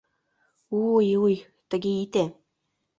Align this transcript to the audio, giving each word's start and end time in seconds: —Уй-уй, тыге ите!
—Уй-уй, 0.83 1.35
тыге 1.69 1.91
ите! 2.03 2.23